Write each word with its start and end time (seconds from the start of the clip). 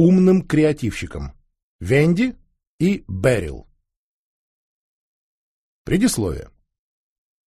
умным 0.00 0.40
креативщикам— 0.40 1.34
Венди 1.80 2.34
и 2.78 3.04
Берил. 3.06 3.66
Предисловие. 5.84 6.48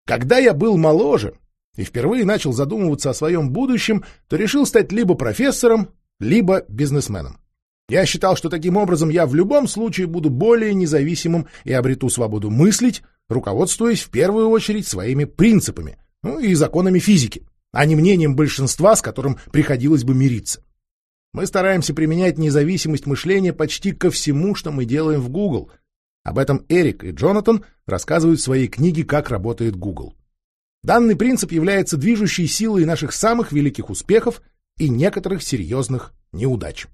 Когда 0.06 0.38
я 0.38 0.54
был 0.54 0.78
моложе 0.78 1.34
и 1.76 1.84
впервые 1.84 2.24
начал 2.24 2.54
задумываться 2.54 3.10
о 3.10 3.14
своем 3.14 3.50
будущем, 3.50 4.02
то 4.28 4.36
решил 4.36 4.64
стать 4.64 4.92
либо 4.92 5.14
профессором, 5.14 5.90
либо 6.20 6.64
бизнесменом. 6.68 7.38
Я 7.90 8.06
считал, 8.06 8.34
что 8.34 8.48
таким 8.48 8.78
образом 8.78 9.10
я 9.10 9.26
в 9.26 9.34
любом 9.34 9.68
случае 9.68 10.06
буду 10.06 10.30
более 10.30 10.72
независимым 10.72 11.48
и 11.64 11.72
обрету 11.74 12.08
свободу 12.08 12.48
мыслить, 12.48 13.02
руководствуясь 13.28 14.02
в 14.02 14.10
первую 14.10 14.48
очередь 14.48 14.86
своими 14.86 15.24
принципами, 15.24 15.98
ну 16.22 16.38
и 16.38 16.54
законами 16.54 16.98
физики, 16.98 17.46
а 17.72 17.84
не 17.84 17.94
мнением 17.94 18.36
большинства, 18.36 18.96
с 18.96 19.02
которым 19.02 19.38
приходилось 19.52 20.04
бы 20.04 20.14
мириться. 20.14 20.62
Мы 21.38 21.46
стараемся 21.46 21.94
применять 21.94 22.36
независимость 22.36 23.06
мышления 23.06 23.52
почти 23.52 23.92
ко 23.92 24.10
всему, 24.10 24.56
что 24.56 24.72
мы 24.72 24.84
делаем 24.84 25.20
в 25.20 25.28
Google. 25.28 25.70
Об 26.24 26.36
этом 26.36 26.66
Эрик 26.68 27.04
и 27.04 27.12
Джонатан 27.12 27.64
рассказывают 27.86 28.40
в 28.40 28.42
своей 28.42 28.66
книге 28.66 29.04
«Как 29.04 29.30
работает 29.30 29.76
Google». 29.76 30.16
Данный 30.82 31.14
принцип 31.14 31.52
является 31.52 31.96
движущей 31.96 32.48
силой 32.48 32.84
наших 32.84 33.12
самых 33.12 33.52
великих 33.52 33.88
успехов 33.88 34.42
и 34.78 34.88
некоторых 34.88 35.44
серьезных 35.44 36.12
неудач. 36.32 36.88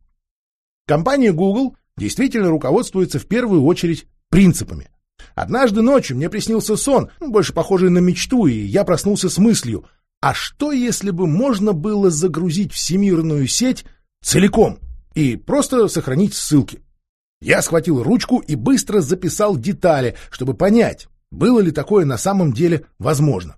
Компания 0.87 1.33
Google 1.33 1.79
действительно 1.97 2.51
руководствуется 2.51 3.19
в 3.19 3.25
первую 3.25 3.65
очередь 3.65 4.07
принципами. 4.29 4.91
Однажды 5.35 5.81
ночью 5.81 6.19
мне 6.19 6.29
приснился 6.29 6.77
сон, 6.77 7.09
больше 7.19 7.55
похожий 7.55 7.89
на 7.89 8.01
мечту, 8.01 8.47
и 8.47 8.53
я 8.53 8.85
проснулся 8.85 9.31
с 9.31 9.39
мыслью, 9.39 9.87
а 10.21 10.35
что 10.35 10.71
если 10.71 11.13
бы 11.13 11.27
можно 11.27 11.73
было 11.73 12.11
загрузить 12.11 12.75
всемирную 12.75 13.47
сеть 13.47 13.87
целиком 14.25 14.81
и 15.15 15.37
просто 15.37 15.87
сохранить 15.89 16.35
ссылки? 16.35 16.83
Я 17.41 17.63
схватил 17.63 18.03
ручку 18.03 18.39
и 18.39 18.55
быстро 18.55 19.01
записал 19.01 19.57
детали, 19.57 20.17
чтобы 20.31 20.55
понять, 20.55 21.09
было 21.31 21.61
ли 21.61 21.71
такое 21.71 22.05
на 22.05 22.17
самом 22.17 22.53
деле 22.53 22.87
возможно. 22.99 23.57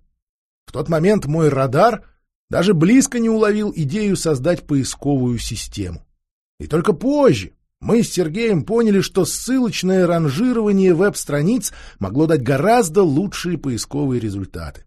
В 0.66 0.72
тот 0.72 0.88
момент 0.88 1.26
мой 1.26 1.48
радар 1.48 2.04
даже 2.50 2.74
близко 2.74 3.18
не 3.20 3.30
уловил 3.30 3.72
идею 3.74 4.16
создать 4.16 4.66
поисковую 4.66 5.38
систему. 5.38 6.04
И 6.58 6.66
только 6.66 6.92
позже 6.92 7.52
мы 7.80 8.02
с 8.02 8.10
Сергеем 8.10 8.64
поняли, 8.64 9.00
что 9.00 9.24
ссылочное 9.24 10.06
ранжирование 10.06 10.94
веб-страниц 10.94 11.72
могло 11.98 12.26
дать 12.26 12.42
гораздо 12.42 13.02
лучшие 13.02 13.58
поисковые 13.58 14.20
результаты. 14.20 14.84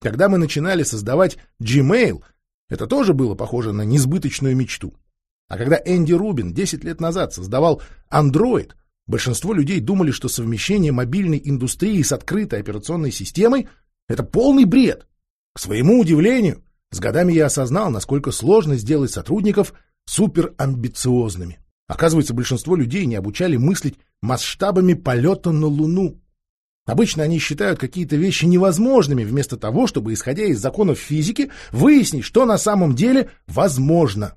Когда 0.00 0.28
мы 0.28 0.38
начинали 0.38 0.82
создавать 0.82 1.36
Gmail, 1.60 2.22
это 2.70 2.86
тоже 2.86 3.12
было 3.12 3.34
похоже 3.34 3.72
на 3.72 3.82
несбыточную 3.82 4.56
мечту. 4.56 4.94
А 5.50 5.58
когда 5.58 5.80
Энди 5.84 6.12
Рубин 6.12 6.54
10 6.54 6.84
лет 6.84 7.00
назад 7.00 7.34
создавал 7.34 7.82
Android, 8.08 8.70
большинство 9.08 9.52
людей 9.52 9.80
думали, 9.80 10.12
что 10.12 10.28
совмещение 10.28 10.92
мобильной 10.92 11.42
индустрии 11.44 12.00
с 12.02 12.12
открытой 12.12 12.60
операционной 12.60 13.10
системой— 13.10 13.68
это 14.08 14.22
полный 14.22 14.64
бред. 14.64 15.08
К 15.52 15.58
своему 15.58 15.98
удивлению, 15.98 16.62
с 16.92 17.00
годами 17.00 17.32
я 17.32 17.46
осознал, 17.46 17.90
насколько 17.90 18.30
сложно 18.30 18.76
сделать 18.76 19.10
сотрудников— 19.10 19.74
суперамбициозными. 20.06 21.58
Оказывается, 21.88 22.32
большинство 22.32 22.76
людей 22.76 23.04
не 23.06 23.16
обучали 23.16 23.56
мыслить 23.56 23.98
масштабами 24.22 24.94
полета 24.94 25.50
на 25.50 25.66
Луну. 25.66 26.20
Обычно 26.86 27.24
они 27.24 27.40
считают 27.40 27.80
какие-то 27.80 28.14
вещи 28.14 28.44
невозможными, 28.44 29.24
вместо 29.24 29.56
того, 29.56 29.88
чтобы, 29.88 30.12
исходя 30.12 30.44
из 30.44 30.60
законов 30.60 30.98
физики, 30.98 31.50
выяснить, 31.72 32.24
что 32.24 32.44
на 32.44 32.56
самом 32.56 32.94
деле 32.94 33.30
возможно. 33.48 34.36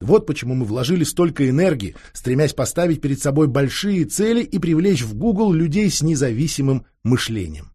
Вот 0.00 0.26
почему 0.26 0.54
мы 0.54 0.64
вложили 0.64 1.04
столько 1.04 1.48
энергии, 1.48 1.94
стремясь 2.14 2.54
поставить 2.54 3.02
перед 3.02 3.20
собой 3.20 3.48
большие 3.48 4.06
цели 4.06 4.42
и 4.42 4.58
привлечь 4.58 5.02
в 5.02 5.14
Google 5.14 5.52
людей 5.52 5.90
с 5.90 6.02
независимым 6.02 6.86
мышлением. 7.02 7.72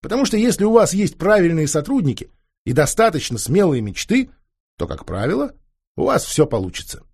Потому 0.00 0.24
что 0.24 0.36
если 0.36 0.64
у 0.64 0.72
вас 0.72 0.92
есть 0.92 1.16
правильные 1.16 1.68
сотрудники 1.68 2.30
и 2.64 2.72
достаточно 2.72 3.38
смелые 3.38 3.80
мечты, 3.80 4.30
то, 4.76 4.88
как 4.88 5.06
правило, 5.06 5.52
у 5.96 6.04
вас 6.04 6.24
все 6.24 6.46
получится. 6.46 7.04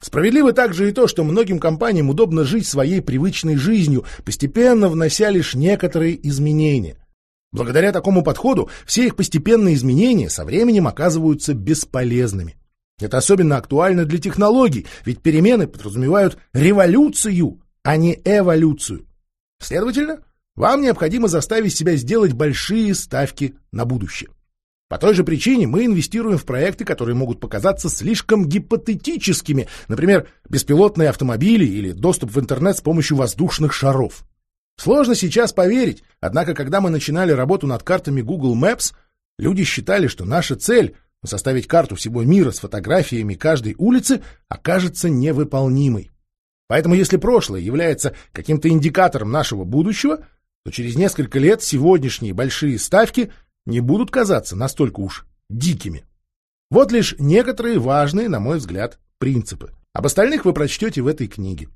Справедливо 0.00 0.52
также 0.52 0.88
и 0.88 0.92
то, 0.92 1.08
что 1.08 1.24
многим 1.24 1.58
компаниям 1.58 2.08
удобно 2.08 2.44
жить 2.44 2.68
своей 2.68 3.02
привычной 3.02 3.56
жизнью, 3.56 4.06
постепенно 4.24 4.88
внося 4.88 5.28
лишь 5.30 5.54
некоторые 5.54 6.26
изменения. 6.28 6.96
Благодаря 7.52 7.90
такому 7.90 8.22
подходу 8.22 8.70
все 8.86 9.06
их 9.06 9.16
постепенные 9.16 9.74
изменения 9.74 10.30
со 10.30 10.44
временем 10.44 10.86
оказываются 10.86 11.52
бесполезными. 11.52 12.59
Это 13.00 13.18
особенно 13.18 13.56
актуально 13.56 14.04
для 14.04 14.18
технологий, 14.18 14.86
ведь 15.04 15.22
перемены 15.22 15.66
подразумевают 15.66 16.38
революцию, 16.52 17.60
а 17.82 17.96
не 17.96 18.20
эволюцию. 18.24 19.06
Следовательно, 19.60 20.20
вам 20.56 20.82
необходимо 20.82 21.28
заставить 21.28 21.74
себя 21.74 21.96
сделать 21.96 22.32
большие 22.32 22.94
ставки 22.94 23.54
на 23.72 23.84
будущее. 23.84 24.30
По 24.88 24.98
той 24.98 25.14
же 25.14 25.22
причине 25.22 25.68
мы 25.68 25.84
инвестируем 25.84 26.36
в 26.36 26.44
проекты, 26.44 26.84
которые 26.84 27.14
могут 27.14 27.38
показаться 27.38 27.88
слишком 27.88 28.48
гипотетическими, 28.48 29.68
например, 29.86 30.28
беспилотные 30.48 31.08
автомобили 31.10 31.64
или 31.64 31.92
доступ 31.92 32.32
в 32.32 32.40
интернет 32.40 32.76
с 32.76 32.80
помощью 32.80 33.16
воздушных 33.16 33.72
шаров. 33.72 34.24
Сложно 34.76 35.14
сейчас 35.14 35.52
поверить, 35.52 36.02
однако 36.20 36.54
когда 36.54 36.80
мы 36.80 36.90
начинали 36.90 37.30
работу 37.30 37.68
над 37.68 37.84
картами 37.84 38.20
Google 38.20 38.58
Maps, 38.60 38.92
люди 39.38 39.62
считали, 39.62 40.08
что 40.08 40.24
наша 40.24 40.56
цель— 40.56 40.96
составить 41.26 41.66
карту 41.66 41.96
всего 41.96 42.22
мира 42.22 42.50
с 42.50 42.60
фотографиями 42.60 43.34
каждой 43.34 43.74
улицы— 43.78 44.22
окажется 44.48 45.08
невыполнимой. 45.08 46.10
Поэтому 46.68 46.94
если 46.94 47.16
прошлое 47.16 47.60
является 47.60 48.14
каким-то 48.32 48.68
индикатором 48.68 49.30
нашего 49.30 49.64
будущего, 49.64 50.26
то 50.64 50.70
через 50.70 50.96
несколько 50.96 51.38
лет 51.38 51.62
сегодняшние 51.62 52.32
большие 52.32 52.78
ставки— 52.78 53.32
не 53.66 53.80
будут 53.80 54.10
казаться 54.10 54.56
настолько 54.56 55.00
уж 55.00 55.26
дикими. 55.48 56.04
Вот 56.70 56.92
лишь 56.92 57.14
некоторые 57.18 57.78
важные, 57.78 58.28
на 58.28 58.40
мой 58.40 58.58
взгляд, 58.58 58.98
принципы. 59.18 59.74
Об 59.92 60.06
остальных 60.06 60.44
вы 60.44 60.52
прочтете 60.52 61.02
в 61.02 61.06
этой 61.06 61.26
книге. 61.26 61.68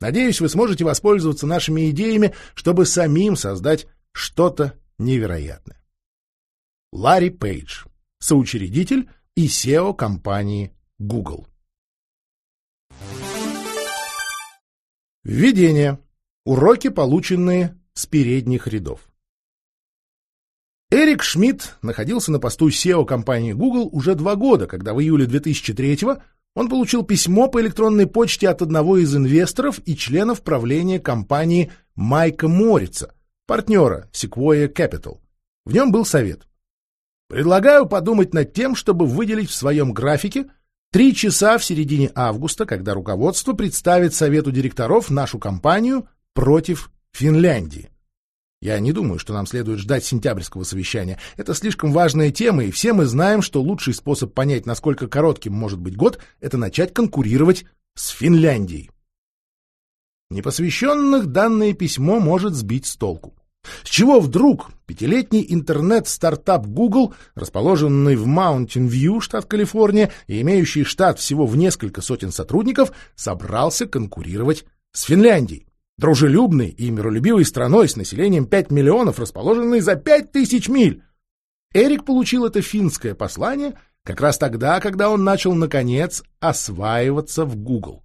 Надеюсь, 0.00 0.40
вы 0.40 0.48
сможете 0.48 0.84
воспользоваться 0.84 1.46
нашими 1.46 1.90
идеями, 1.90 2.34
чтобы 2.54 2.86
самим 2.86 3.36
создать 3.36 3.86
что-то 4.12 4.74
невероятное. 4.98 5.80
Ларри 6.92 7.30
Пейдж, 7.30 7.84
соучредитель 8.20 9.08
и 9.34 9.46
SEO 9.46 9.94
компании 9.94 10.72
Google. 10.98 11.46
Введение. 15.24 15.98
Уроки, 16.44 16.88
полученные 16.88 17.78
с 17.92 18.06
передних 18.06 18.66
рядов. 18.66 19.10
Эрик 20.90 21.22
Шмидт 21.22 21.76
находился 21.82 22.32
на 22.32 22.40
посту 22.40 22.68
SEO 22.68 23.04
компании 23.04 23.52
Google 23.52 23.88
уже 23.92 24.14
два 24.14 24.34
года, 24.34 24.66
когда 24.66 24.92
в 24.92 25.00
июле 25.00 25.26
2003-го 25.26 26.22
он 26.56 26.68
получил 26.68 27.04
письмо 27.04 27.48
по 27.48 27.60
электронной 27.60 28.06
почте 28.06 28.48
от 28.48 28.60
одного 28.60 28.98
из 28.98 29.14
инвесторов 29.14 29.80
и 29.84 29.96
членов 29.96 30.42
правления 30.42 30.98
компании 30.98 31.70
Майка 31.94 32.48
Морица, 32.48 33.14
партнера 33.46 34.08
Sequoia 34.12 34.72
Capital. 34.72 35.18
В 35.64 35.72
нем 35.72 35.92
был 35.92 36.04
совет. 36.04 36.48
Предлагаю 37.30 37.86
подумать 37.86 38.34
над 38.34 38.52
тем, 38.52 38.74
чтобы 38.74 39.06
выделить 39.06 39.50
в 39.50 39.54
своем 39.54 39.92
графике 39.92 40.46
три 40.90 41.14
часа 41.14 41.58
в 41.58 41.64
середине 41.64 42.10
августа, 42.16 42.66
когда 42.66 42.92
руководство 42.92 43.52
представит 43.52 44.14
совету 44.14 44.50
директоров 44.50 45.10
нашу 45.10 45.38
компанию 45.38 46.08
против 46.34 46.90
Финляндии. 47.12 47.92
Я 48.60 48.80
не 48.80 48.92
думаю, 48.92 49.20
что 49.20 49.32
нам 49.32 49.46
следует 49.46 49.78
ждать 49.78 50.04
сентябрьского 50.04 50.64
совещания. 50.64 51.20
Это 51.36 51.54
слишком 51.54 51.92
важная 51.92 52.32
тема, 52.32 52.64
и 52.64 52.72
все 52.72 52.92
мы 52.92 53.06
знаем, 53.06 53.42
что 53.42 53.62
лучший 53.62 53.94
способ 53.94 54.34
понять, 54.34 54.66
насколько 54.66 55.06
коротким 55.06 55.52
может 55.52 55.78
быть 55.78 55.96
год, 55.96 56.18
это 56.40 56.58
начать 56.58 56.92
конкурировать 56.92 57.64
с 57.94 58.08
Финляндией. 58.08 58.90
Непосвященных 60.30 61.28
данное 61.28 61.74
письмо 61.74 62.18
может 62.18 62.54
сбить 62.54 62.86
с 62.86 62.96
толку. 62.96 63.39
С 63.84 63.88
чего 63.88 64.20
вдруг 64.20 64.70
пятилетний 64.86 65.44
интернет-стартап 65.48 66.66
Google, 66.66 67.14
расположенный 67.34 68.16
в 68.16 68.26
Маунтин-Вью, 68.26 69.20
штат 69.20 69.44
Калифорния, 69.44 70.10
и 70.26 70.40
имеющий 70.40 70.84
штат 70.84 71.18
всего 71.18 71.46
в 71.46 71.56
несколько 71.56 72.00
сотен 72.00 72.32
сотрудников, 72.32 72.92
собрался 73.14 73.86
конкурировать 73.86 74.64
с 74.92 75.02
Финляндией? 75.02 75.66
дружелюбной 76.00 76.68
и 76.68 76.90
миролюбивой 76.90 77.44
страной 77.44 77.86
с 77.86 77.94
населением 77.94 78.46
5 78.46 78.70
миллионов, 78.70 79.18
расположенной 79.18 79.80
за 79.80 79.96
5 79.96 80.32
тысяч 80.32 80.68
миль. 80.68 81.02
Эрик 81.74 82.04
получил 82.04 82.46
это 82.46 82.62
финское 82.62 83.14
послание 83.14 83.74
как 84.04 84.20
раз 84.20 84.38
тогда, 84.38 84.80
когда 84.80 85.10
он 85.10 85.24
начал, 85.24 85.54
наконец, 85.54 86.22
осваиваться 86.40 87.44
в 87.44 87.54
Google. 87.54 88.02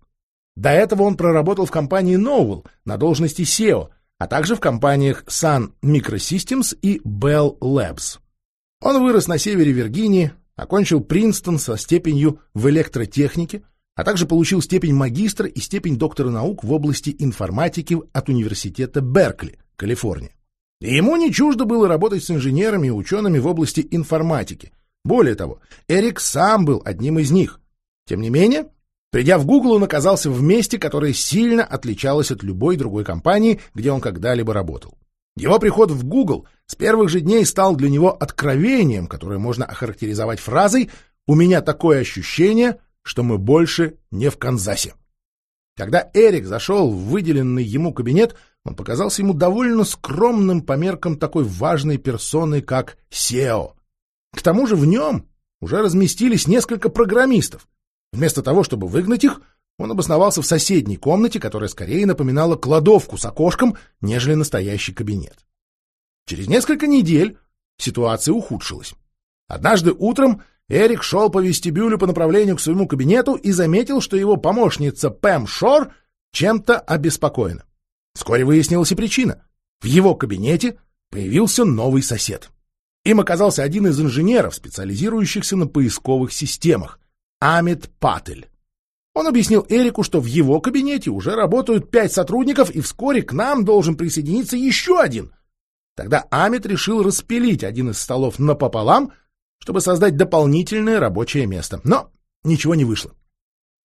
До 0.56 0.70
этого 0.70 1.04
он 1.04 1.16
проработал 1.16 1.66
в 1.66 1.72
компании 1.72 2.18
Novel 2.18 2.66
на 2.84 2.98
должности 2.98 3.44
SEO, 3.44 3.90
а 4.18 4.28
также 4.28 4.56
в 4.56 4.60
компаниях 4.60 5.24
Sun 5.26 5.72
Microsystems 5.84 6.78
и 6.82 7.00
Bell 7.00 7.58
Labs. 7.60 8.20
Он 8.82 9.02
вырос 9.02 9.28
на 9.28 9.38
севере 9.38 9.72
Виргинии, 9.72 10.32
окончил 10.56 11.02
Принстон 11.02 11.60
со 11.60 11.78
степенью 11.78 12.40
в 12.54 12.70
электротехнике, 12.70 13.64
а 13.96 14.04
также 14.04 14.26
получил 14.26 14.62
степень 14.62 14.94
магистра 14.94 15.48
и 15.48 15.60
степень 15.60 15.98
доктора 15.98 16.30
наук 16.30 16.64
в 16.64 16.72
области 16.72 17.16
информатики 17.20 17.98
от 18.14 18.30
Университета 18.30 19.02
Беркли, 19.02 19.60
Калифорния. 19.76 20.32
Ему 20.82 21.16
не 21.16 21.32
чуждо 21.32 21.66
было 21.66 21.88
работать 21.88 22.24
с 22.24 22.32
инженерами 22.32 22.88
и 22.88 22.92
учеными 22.92 23.40
в 23.40 23.48
области 23.48 23.88
информатики. 23.92 24.74
Более 25.04 25.36
того, 25.36 25.62
Эрик 25.88 26.20
сам 26.20 26.66
был 26.66 26.82
одним 26.84 27.20
из 27.20 27.32
них. 27.32 27.62
Тем 28.06 28.22
не 28.22 28.30
менее, 28.30 28.70
придя 29.16 29.38
в 29.38 29.46
Google, 29.46 29.72
он 29.72 29.84
оказался 29.86 30.30
в 30.30 30.42
месте, 30.42 30.78
которое 30.78 31.14
сильно 31.14 31.64
отличалось 31.64 32.32
от 32.32 32.44
любой 32.44 32.76
другой 32.76 33.06
компании, 33.06 33.62
где 33.74 33.90
он 33.90 34.02
когда-либо 34.02 34.54
работал. 34.54 34.98
Его 35.38 35.58
приход 35.58 35.90
в 35.90 36.04
Google 36.04 36.48
с 36.66 36.76
первых 36.76 37.08
же 37.08 37.22
дней 37.22 37.46
стал 37.46 37.78
для 37.78 37.90
него 37.90 38.12
откровением, 38.12 39.08
которое 39.08 39.40
можно 39.40 39.64
охарактеризовать 39.64 40.42
фразой 40.42 40.90
«У 41.28 41.34
меня 41.34 41.62
такое 41.62 42.02
ощущение, 42.02 42.82
что 43.04 43.24
мы 43.24 43.38
больше 43.38 43.96
не 44.12 44.30
в 44.30 44.38
Канзасе». 44.38 44.96
Когда 45.78 46.10
Эрик 46.14 46.46
зашел 46.46 46.92
в 46.92 47.06
выделенный 47.06 47.64
ему 47.64 47.94
кабинет, 47.94 48.36
он 48.66 48.76
показался 48.76 49.22
ему 49.22 49.34
довольно 49.34 49.86
скромным 49.86 50.62
по 50.62 50.74
меркам 50.74 51.16
такой 51.16 51.46
важной 51.46 52.00
персоны, 52.00 52.62
как 52.62 52.98
SEO. 53.12 53.76
К 54.36 54.42
тому 54.42 54.68
же 54.68 54.76
в 54.76 54.86
нем 54.86 55.30
уже 55.62 55.78
разместились 55.82 56.48
несколько 56.48 56.90
программистов. 56.90 57.66
Вместо 58.16 58.42
того, 58.42 58.64
чтобы 58.64 58.88
выгнать 58.88 59.26
их, 59.26 59.42
он 59.78 59.92
обосновался 59.92 60.42
в 60.42 60.46
соседней 60.46 60.96
комнате, 60.96 61.38
которая 61.38 61.68
скорее 61.68 62.06
напоминала 62.06 62.56
кладовку 62.56 63.18
с 63.18 63.26
окошком, 63.26 63.76
нежели 64.00 64.36
настоящий 64.36 64.94
кабинет. 64.94 65.36
Через 66.26 66.48
несколько 66.48 66.88
недель 66.88 67.38
ситуация 67.78 68.32
ухудшилась. 68.32 68.94
Однажды 69.50 69.92
утром 69.92 70.44
Эрик 70.70 71.04
шел 71.04 71.30
по 71.30 71.40
вестибюлю 71.40 72.00
по 72.00 72.08
направлению 72.08 72.56
к 72.56 72.62
своему 72.62 72.88
кабинету 72.88 73.36
и 73.36 73.52
заметил, 73.52 74.00
что 74.00 74.16
его 74.16 74.38
помощница 74.38 75.10
Пэм 75.10 75.46
Шор 75.46 75.92
чем-то 76.32 76.80
обеспокоена. 76.80 77.66
Вскоре 78.14 78.46
выяснилась 78.46 78.94
и 78.94 78.96
причина. 78.96 79.44
В 79.82 79.86
его 79.88 80.16
кабинете 80.16 80.80
появился 81.12 81.66
новый 81.66 82.02
сосед. 82.02 82.50
Им 83.04 83.20
оказался 83.20 83.62
один 83.62 83.88
из 83.88 84.00
инженеров, 84.00 84.56
специализирующихся 84.56 85.58
на 85.58 85.68
поисковых 85.68 86.32
системах— 86.32 86.98
Амит 87.40 87.90
Патель. 88.00 88.50
Он 89.14 89.28
объяснил 89.28 89.66
Эрику, 89.70 90.04
что 90.04 90.20
в 90.20 90.26
его 90.26 90.60
кабинете 90.60 91.10
уже 91.10 91.36
работают 91.36 91.90
пять 91.90 92.12
сотрудников, 92.12 92.70
и 92.70 92.82
вскоре 92.82 93.22
к 93.22 93.32
нам 93.32 93.64
должен 93.64 93.96
присоединиться 93.96 94.58
еще 94.58 95.00
один. 95.00 95.34
Тогда 95.96 96.26
Амит 96.30 96.66
решил 96.66 97.02
распилить 97.02 97.64
один 97.64 97.92
из 97.92 98.00
столов 98.00 98.40
напополам, 98.40 99.14
чтобы 99.60 99.80
создать 99.80 100.18
дополнительное 100.18 101.00
рабочее 101.00 101.46
место. 101.46 101.80
Но 101.86 102.12
ничего 102.44 102.76
не 102.76 102.84
вышло. 102.84 103.14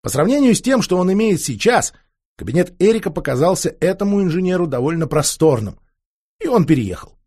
По 0.02 0.08
сравнению 0.08 0.54
с 0.54 0.62
тем, 0.62 0.82
что 0.82 0.96
он 0.96 1.12
имеет 1.12 1.40
сейчас, 1.40 1.92
кабинет 2.36 2.74
Эрика 2.80 3.10
показался 3.10 3.76
этому 3.80 4.22
инженеру 4.22 4.66
довольно 4.66 5.06
просторным, 5.06 5.78
и 6.42 6.48
он 6.48 6.66
переехал. 6.66 7.19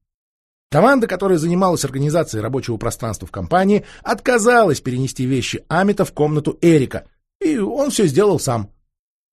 Команда, 0.73 1.05
которая 1.05 1.37
занималась 1.37 1.85
организацией 1.85 2.41
рабочего 2.41 2.77
пространства 2.77 3.27
в 3.27 3.31
компании, 3.31 3.85
отказалась 4.01 4.81
перенести 4.81 5.23
вещи 5.23 5.63
Амита 5.67 6.03
в 6.03 6.13
комнату 6.13 6.57
Эрика, 6.61 7.05
и 7.39 7.59
он 7.59 7.91
все 7.91 8.07
сделал 8.07 8.39
сам. 8.39 8.71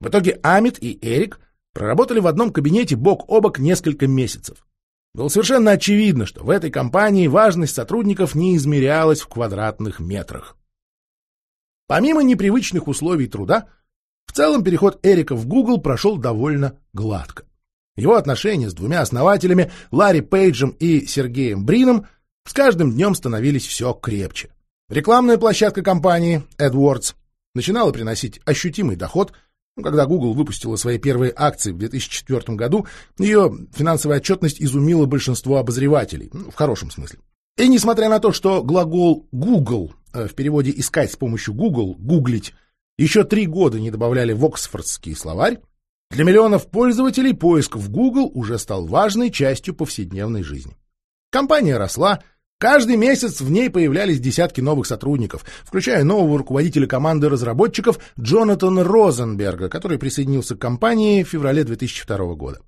В 0.03 0.09
итоге 0.09 0.39
Амит 0.43 0.77
и 0.83 0.99
Эрик 1.01 1.41
проработали 1.73 2.21
в 2.21 2.27
одном 2.27 2.53
кабинете 2.53 2.95
бок 2.95 3.25
о 3.29 3.41
бок 3.41 3.59
несколько 3.59 4.07
месяцев. 4.07 4.67
Было 5.15 5.29
совершенно 5.29 5.71
очевидно, 5.71 6.27
что 6.27 6.45
в 6.45 6.51
этой 6.51 6.71
компании 6.71 7.27
важность 7.27 7.75
сотрудников 7.75 8.35
не 8.35 8.55
измерялась 8.57 9.23
в 9.23 9.29
квадратных 9.29 9.99
метрах. 9.99 10.59
Помимо 11.87 12.23
непривычных 12.23 12.87
условий 12.87 13.29
труда, 13.29 13.69
в 14.27 14.33
целом 14.33 14.63
переход 14.63 15.01
Эрика 15.03 15.35
в 15.35 15.47
Google 15.47 15.81
прошел 15.81 16.19
довольно 16.19 16.77
гладко. 16.93 17.45
Его 18.01 18.15
отношения 18.15 18.71
с 18.71 18.75
двумя 18.75 19.03
основателями, 19.03 19.71
Ларри 19.91 20.23
Пейджем 20.23 20.71
и 20.71 21.07
Сергеем 21.07 21.67
Брином, 21.67 22.07
с 22.47 22.55
каждым 22.55 22.93
днем 22.93 23.15
становились 23.15 23.67
все 23.67 23.93
крепче. 23.93 24.51
Рекламная 24.89 25.37
площадка 25.37 25.83
компании 25.83 26.43
AdWords 26.57 27.15
начинала 27.55 27.93
приносить 27.93 28.41
ощутимый 28.47 28.97
доход. 28.97 29.33
Когда 29.81 30.07
Google 30.07 30.33
выпустила 30.33 30.77
свои 30.77 30.99
первые 30.99 31.33
акции 31.37 31.73
в 31.73 31.79
2004 31.79 32.57
году, 32.57 32.87
ее 33.19 33.53
финансовая 33.75 34.19
отчетность 34.19 34.63
изумила 34.63 35.05
большинство 35.05 35.59
обозревателей, 35.59 36.31
ну, 36.33 36.51
в 36.51 36.55
хорошем 36.55 36.91
смысле. 36.91 37.19
И 37.59 37.69
несмотря 37.69 38.09
на 38.09 38.19
то, 38.19 38.33
что 38.33 38.63
глагол 38.63 39.29
Google 39.31 39.93
э, 40.15 40.27
в 40.27 40.35
переводе 40.35 40.73
«искать 40.75 41.13
с 41.13 41.17
помощью 41.17 41.53
Google», 41.53 41.95
«гуглить», 41.99 42.55
еще 42.97 43.25
три 43.25 43.47
года 43.47 43.79
не 43.79 43.91
добавляли 43.91 44.33
в 44.33 44.45
Оксфордский 44.45 45.15
словарь, 45.15 45.61
для 46.11 46.25
миллионов 46.25 46.69
пользователей 46.69 47.35
поиск 47.35 47.77
в 47.77 47.91
Google 47.91 48.31
уже 48.35 48.59
стал 48.59 48.87
важной 48.87 49.31
частью 49.31 49.75
повседневной 49.75 50.43
жизни. 50.43 50.77
Компания 51.31 51.77
росла, 51.77 52.21
Каждый 52.61 52.97
месяц 52.97 53.41
в 53.41 53.51
ней 53.51 53.71
появлялись 53.71 54.21
десятки 54.21 54.61
новых 54.61 54.87
сотрудников, 54.87 55.47
включая 55.65 56.05
нового 56.05 56.37
руководителя 56.37 56.87
команды 56.87 57.31
разработчиков 57.31 57.99
Джонатана 58.21 58.85
Розенберга, 58.85 59.71
который 59.71 59.99
присоединился 59.99 60.57
к 60.57 60.61
компании 60.61 61.23
в 61.23 61.29
феврале 61.29 61.65
2002 61.65 62.35
года. 62.35 62.61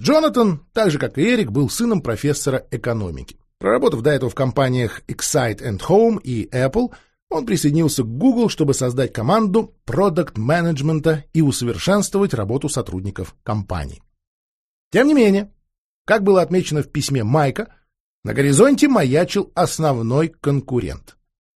Джонатан, 0.00 0.62
так 0.72 0.90
же 0.90 0.98
как 0.98 1.18
и 1.18 1.34
Эрик, 1.34 1.50
был 1.50 1.68
сыном 1.68 2.00
профессора 2.00 2.66
экономики. 2.70 3.36
Проработав 3.58 4.00
до 4.00 4.12
этого 4.12 4.30
в 4.30 4.34
компаниях 4.34 5.02
Excite 5.08 5.60
and 5.60 5.80
Home 5.88 6.22
и 6.22 6.48
Apple, 6.50 6.94
он 7.34 7.46
присоединился 7.46 8.04
к 8.04 8.06
Google, 8.06 8.48
чтобы 8.48 8.74
создать 8.74 9.12
команду 9.12 9.74
продукт-менеджмента 9.84 11.24
и 11.32 11.42
усовершенствовать 11.42 12.32
работу 12.32 12.68
сотрудников 12.68 13.34
компании. 13.42 14.02
Тем 14.92 15.08
не 15.08 15.14
менее, 15.14 15.52
как 16.06 16.22
было 16.22 16.42
отмечено 16.42 16.82
в 16.82 16.90
письме 16.90 17.24
Майка, 17.24 17.74
на 18.22 18.34
горизонте 18.34 18.88
маячил 18.88 19.50
основной 19.54 20.28
конкурент. 20.28 21.16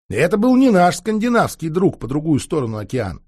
И 0.09 0.15
это 0.15 0.37
был 0.37 0.55
не 0.55 0.71
наш 0.71 0.97
скандинавский 0.97 1.69
друг 1.69 1.99
по 1.99 2.07
другую 2.07 2.39
сторону 2.39 2.77
океана. 2.77 3.21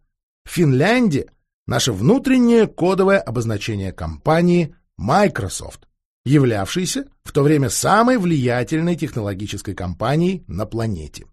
Финляндия— 0.46 1.32
наше 1.68 1.94
внутреннее 1.94 2.68
кодовое 2.68 3.20
обозначение 3.20 3.92
компании 3.92 4.76
Microsoft, 4.98 5.88
являвшейся 6.26 7.06
в 7.24 7.32
то 7.32 7.44
время 7.44 7.70
самой 7.70 8.18
влиятельной 8.18 8.96
технологической 8.96 9.76
компанией 9.76 10.44
на 10.48 10.66
планете. 10.66 11.26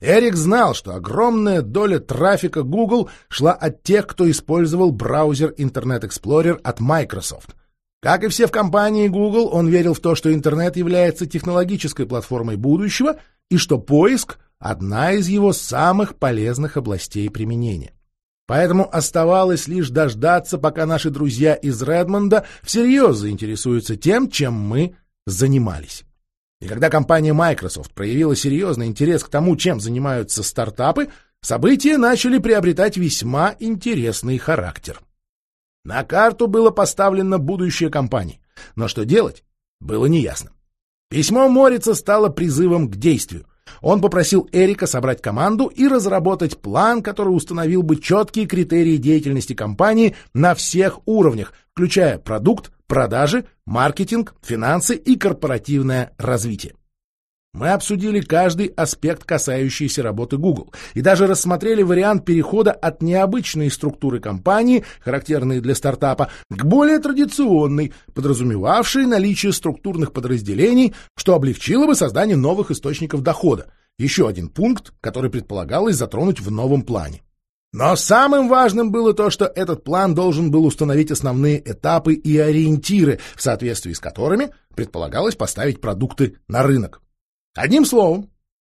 Эрик 0.00 0.36
знал, 0.36 0.74
что 0.74 0.94
огромная 0.94 1.62
доля 1.62 1.98
трафика 1.98 2.62
Google 2.62 3.10
шла 3.28 3.52
от 3.52 3.82
тех, 3.82 4.06
кто 4.06 4.30
использовал 4.30 4.92
браузер 4.92 5.54
Internet 5.58 6.02
Explorer 6.02 6.60
от 6.62 6.80
Microsoft— 6.80 7.54
как 8.00 8.22
и 8.22 8.28
все 8.28 8.46
в 8.46 8.52
компании 8.52 9.08
Google, 9.08 9.48
он 9.52 9.68
верил 9.68 9.92
в 9.92 10.00
то, 10.00 10.14
что 10.14 10.32
интернет 10.32 10.76
является 10.76 11.26
технологической 11.26 12.06
платформой 12.06 12.56
будущего 12.56 13.16
и 13.50 13.56
что 13.56 13.78
поиск— 13.78 14.38
одна 14.60 15.12
из 15.12 15.28
его 15.28 15.52
самых 15.52 16.16
полезных 16.16 16.76
областей 16.76 17.28
применения. 17.28 17.92
Поэтому 18.46 18.88
оставалось 18.90 19.66
лишь 19.66 19.90
дождаться, 19.90 20.58
пока 20.58 20.86
наши 20.86 21.10
друзья 21.10 21.54
из 21.54 21.82
Редмонда 21.82 22.46
всерьез 22.62 23.16
заинтересуются 23.16 23.96
тем, 23.96 24.30
чем 24.30 24.54
мы 24.54 24.94
занимались. 25.26 26.04
И 26.60 26.66
когда 26.66 26.90
компания 26.90 27.32
Microsoft 27.32 27.92
проявила 27.94 28.34
серьезный 28.34 28.86
интерес 28.86 29.22
к 29.22 29.28
тому, 29.28 29.56
чем 29.56 29.80
занимаются 29.80 30.42
стартапы, 30.42 31.08
события 31.40 31.96
начали 31.96 32.38
приобретать 32.38 32.96
весьма 32.96 33.54
интересный 33.60 34.38
характер. 34.38 35.00
На 35.84 36.02
карту 36.04 36.48
было 36.48 36.70
поставлено 36.70 37.38
будущее 37.38 37.90
компании, 37.90 38.40
но 38.74 38.88
что 38.88 39.04
делать, 39.04 39.44
было 39.80 40.06
неясно. 40.06 40.50
Письмо 41.08 41.48
Морица 41.48 41.94
стало 41.94 42.28
призывом 42.28 42.90
к 42.90 42.96
действию. 42.96 43.46
Он 43.80 44.00
попросил 44.00 44.48
Эрика 44.52 44.86
собрать 44.86 45.22
команду 45.22 45.66
и 45.66 45.86
разработать 45.86 46.58
план, 46.58 47.02
который 47.02 47.30
установил 47.30 47.82
бы 47.82 47.96
четкие 47.96 48.46
критерии 48.46 48.96
деятельности 48.96 49.54
компании 49.54 50.16
на 50.34 50.54
всех 50.54 51.00
уровнях, 51.06 51.52
включая 51.78 52.18
продукт, 52.18 52.72
продажи, 52.88 53.44
маркетинг, 53.64 54.34
финансы 54.42 54.96
и 54.96 55.14
корпоративное 55.14 56.10
развитие. 56.18 56.74
Мы 57.54 57.68
обсудили 57.68 58.18
каждый 58.18 58.66
аспект, 58.66 59.22
касающийся 59.22 60.02
работы 60.02 60.38
Google, 60.38 60.74
и 60.94 61.02
даже 61.02 61.28
рассмотрели 61.28 61.84
вариант 61.84 62.24
перехода 62.24 62.72
от 62.72 63.00
необычной 63.00 63.70
структуры 63.70 64.18
компании, 64.18 64.84
характерной 65.04 65.60
для 65.60 65.76
стартапа, 65.76 66.32
к 66.50 66.64
более 66.64 66.98
традиционной, 66.98 67.92
подразумевавшей 68.12 69.06
наличие 69.06 69.52
структурных 69.52 70.12
подразделений, 70.12 70.94
что 71.16 71.36
облегчило 71.36 71.86
бы 71.86 71.94
создание 71.94 72.36
новых 72.36 72.72
источников 72.72 73.22
дохода. 73.22 73.70
Еще 74.00 74.26
один 74.26 74.48
пункт, 74.48 74.92
который 75.00 75.30
предполагалось 75.30 75.94
затронуть 75.94 76.40
в 76.40 76.50
новом 76.50 76.82
плане. 76.82 77.22
Но 77.72 77.96
самым 77.96 78.48
важным 78.48 78.90
было 78.90 79.12
то, 79.12 79.28
что 79.28 79.44
этот 79.44 79.84
план 79.84 80.14
должен 80.14 80.50
был 80.50 80.64
установить 80.64 81.10
основные 81.10 81.60
этапы 81.60 82.14
и 82.14 82.38
ориентиры, 82.38 83.20
в 83.36 83.42
соответствии 83.42 83.92
с 83.92 84.00
которыми 84.00 84.50
предполагалось 84.74 85.34
поставить 85.34 85.80
продукты 85.80 86.36
на 86.48 86.62
рынок. 86.62 87.02
Одним 87.54 87.84
словом, 87.84 88.30